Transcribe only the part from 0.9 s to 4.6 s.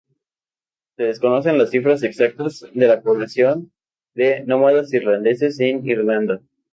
Se desconocen las cifras exactas de la población de